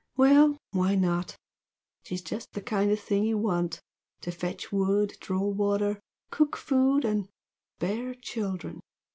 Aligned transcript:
Well, 0.17 0.57
why 0.71 0.95
not? 0.95 1.35
She's 2.01 2.23
just 2.23 2.53
the 2.53 2.61
kind 2.63 2.89
of 2.89 2.99
thing 2.99 3.23
you 3.23 3.37
want 3.37 3.81
to 4.21 4.31
fetch 4.31 4.71
wood, 4.71 5.15
draw 5.21 5.43
water, 5.45 5.99
cook 6.31 6.57
food, 6.57 7.05
and 7.05 7.29
bear 7.79 8.15
children! 8.15 8.79